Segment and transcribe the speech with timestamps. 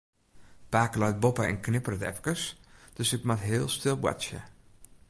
[0.75, 2.43] Pake leit boppe en knipperet efkes,
[2.97, 4.39] dus ik moat heel stil boartsje.